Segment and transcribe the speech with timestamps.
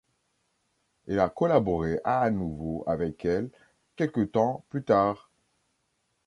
[1.07, 3.51] Elle a collaboré à nouveau avec elle
[3.95, 5.29] quelque temps plus tard.